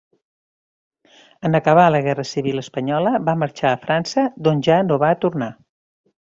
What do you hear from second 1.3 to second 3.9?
En acabar la guerra civil espanyola va marxar a